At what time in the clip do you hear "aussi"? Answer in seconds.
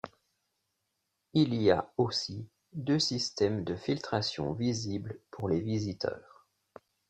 1.95-2.49